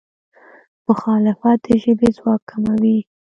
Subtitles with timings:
[0.87, 2.97] مخالفت د ژبې ځواک کموي.